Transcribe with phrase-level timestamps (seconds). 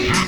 [0.00, 0.27] music.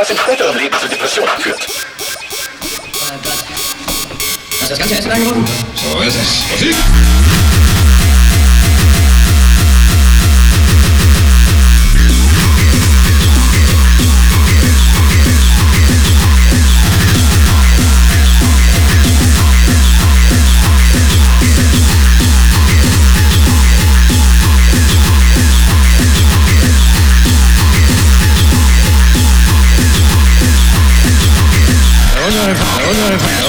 [0.00, 1.66] was im späteren Leben zu Depressionen führt.
[4.66, 5.44] Das ganze Essen angeboten?
[5.74, 6.50] So ist es.
[6.52, 6.76] Musik!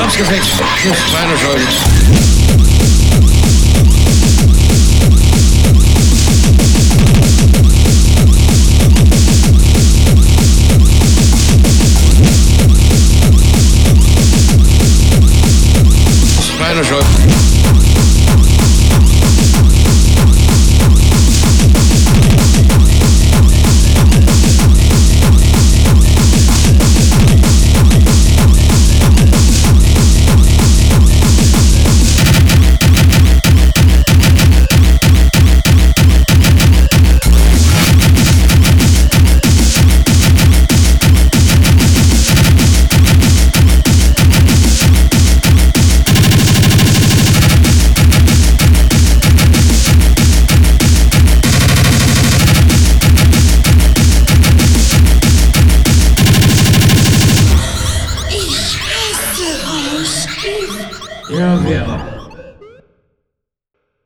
[0.00, 0.46] Schnaps gekriegt.
[0.80, 1.60] Tschüss, meine Schuld.
[16.58, 17.49] Meine Schuld.